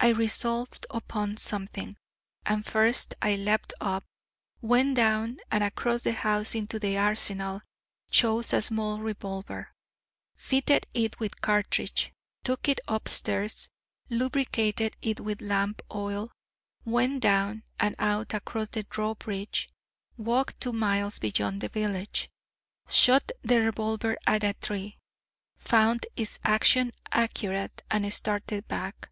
I 0.00 0.08
resolved 0.12 0.86
upon 0.90 1.36
something: 1.36 1.98
and 2.46 2.64
first 2.64 3.12
I 3.20 3.36
leapt 3.36 3.74
up, 3.82 4.04
went 4.62 4.94
down 4.96 5.36
and 5.50 5.62
across 5.62 6.04
the 6.04 6.12
house 6.14 6.54
into 6.54 6.78
the 6.78 6.96
arsenal, 6.96 7.60
chose 8.10 8.54
a 8.54 8.62
small 8.62 9.00
revolver, 9.00 9.74
fitted 10.36 10.86
it 10.94 11.20
with 11.20 11.42
cartridge, 11.42 12.12
took 12.44 12.66
it 12.66 12.80
up 12.88 13.08
stairs, 13.08 13.68
lubricated 14.08 14.96
it 15.02 15.20
with 15.20 15.42
lamp 15.42 15.82
oil, 15.94 16.32
went 16.86 17.20
down 17.20 17.64
and 17.78 17.94
out 17.98 18.32
across 18.32 18.68
the 18.68 18.84
drawbridge, 18.84 19.68
walked 20.16 20.60
two 20.60 20.72
miles 20.72 21.18
beyond 21.18 21.60
the 21.60 21.68
village, 21.68 22.30
shot 22.88 23.30
the 23.42 23.60
revolver 23.60 24.16
at 24.26 24.44
a 24.44 24.54
tree, 24.54 24.96
found 25.58 26.06
its 26.16 26.38
action 26.42 26.92
accurate, 27.12 27.82
and 27.90 28.10
started 28.10 28.66
back. 28.68 29.10